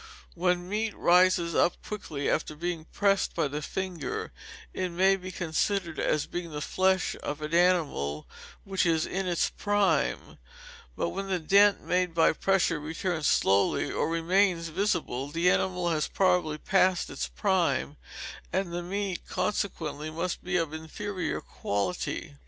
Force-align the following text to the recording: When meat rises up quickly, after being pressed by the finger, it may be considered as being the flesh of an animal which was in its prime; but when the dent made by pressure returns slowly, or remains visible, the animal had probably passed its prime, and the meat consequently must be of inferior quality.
When 0.33 0.67
meat 0.67 0.95
rises 0.97 1.53
up 1.53 1.75
quickly, 1.85 2.27
after 2.27 2.55
being 2.55 2.85
pressed 2.85 3.35
by 3.35 3.47
the 3.47 3.61
finger, 3.61 4.31
it 4.73 4.89
may 4.89 5.15
be 5.15 5.31
considered 5.31 5.99
as 5.99 6.25
being 6.25 6.49
the 6.49 6.59
flesh 6.59 7.15
of 7.21 7.39
an 7.39 7.53
animal 7.53 8.27
which 8.63 8.83
was 8.85 9.05
in 9.05 9.27
its 9.27 9.51
prime; 9.51 10.39
but 10.95 11.09
when 11.09 11.27
the 11.27 11.37
dent 11.37 11.81
made 11.81 12.15
by 12.15 12.33
pressure 12.33 12.79
returns 12.79 13.27
slowly, 13.27 13.91
or 13.91 14.09
remains 14.09 14.69
visible, 14.69 15.27
the 15.29 15.51
animal 15.51 15.89
had 15.89 16.07
probably 16.15 16.57
passed 16.57 17.11
its 17.11 17.27
prime, 17.27 17.95
and 18.51 18.73
the 18.73 18.81
meat 18.81 19.27
consequently 19.27 20.09
must 20.09 20.43
be 20.43 20.57
of 20.57 20.73
inferior 20.73 21.41
quality. 21.41 22.37